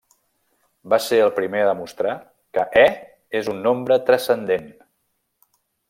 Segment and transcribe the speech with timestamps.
[0.93, 2.15] Va ser el primer a demostrar
[2.59, 2.87] que e
[3.41, 4.69] és un nombre transcendent.